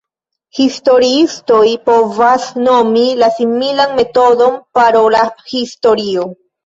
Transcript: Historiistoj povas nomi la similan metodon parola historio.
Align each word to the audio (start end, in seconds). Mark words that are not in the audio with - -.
Historiistoj 0.59 1.67
povas 1.89 2.47
nomi 2.69 3.05
la 3.25 3.29
similan 3.35 3.95
metodon 4.01 4.57
parola 4.79 5.23
historio. 5.53 6.27